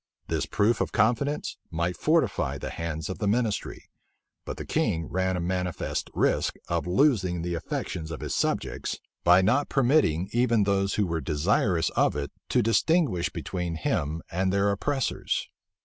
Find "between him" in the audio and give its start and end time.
13.29-14.23